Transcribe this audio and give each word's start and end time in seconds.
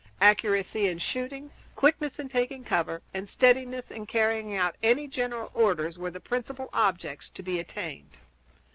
Accuracy 0.19 0.87
in 0.87 0.97
shooting, 0.97 1.51
quickness 1.75 2.17
in 2.17 2.27
taking 2.27 2.63
cover, 2.63 3.03
and 3.13 3.29
steadiness 3.29 3.91
in 3.91 4.07
carrying 4.07 4.55
out 4.57 4.75
any 4.81 5.07
general 5.07 5.51
orders 5.53 5.99
were 5.99 6.09
the 6.09 6.19
principal 6.19 6.69
objects 6.73 7.29
to 7.29 7.43
be 7.43 7.59
attained. 7.59 8.17